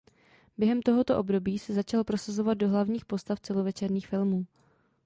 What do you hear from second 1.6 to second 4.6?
začal prosazovat do hlavních postav celovečerních filmů.